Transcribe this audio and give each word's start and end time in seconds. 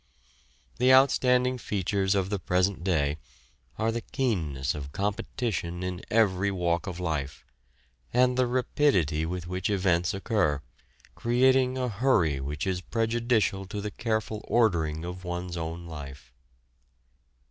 The 0.79 0.91
outstanding 0.91 1.59
features 1.59 2.15
of 2.15 2.31
the 2.31 2.39
present 2.39 2.83
day 2.83 3.19
are 3.77 3.91
the 3.91 4.01
keenness 4.01 4.73
of 4.73 4.91
competition 4.91 5.83
in 5.83 6.01
every 6.09 6.49
walk 6.49 6.87
of 6.87 6.99
life, 6.99 7.45
and 8.11 8.35
the 8.35 8.47
rapidity 8.47 9.27
with 9.27 9.45
which 9.45 9.69
events 9.69 10.15
occur, 10.15 10.63
creating 11.13 11.77
a 11.77 11.87
hurry 11.87 12.39
which 12.39 12.65
is 12.65 12.81
prejudicial 12.81 13.67
to 13.67 13.79
the 13.79 13.91
careful 13.91 14.41
ordering 14.47 15.05
of 15.05 15.23
one's 15.23 15.55
own 15.55 15.85
life. 15.85 16.33